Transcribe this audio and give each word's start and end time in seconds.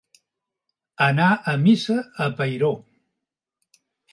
Anar 1.07 1.27
a 1.53 1.53
missa 1.67 1.99
a 2.27 2.31
Peiró. 2.41 2.73